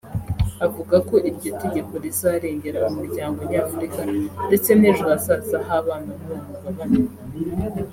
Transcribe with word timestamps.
Avuga 0.65 0.95
ko 1.07 1.15
iryo 1.29 1.49
tegeko 1.63 1.93
rizarengera 2.03 2.79
umuryango 2.89 3.39
nyafurika 3.49 3.99
ndetse 4.47 4.69
n’ejo 4.79 5.03
hazaza 5.11 5.57
h’abana 5.67 6.11
b’uwo 6.19 6.37
mugabane 6.63 6.99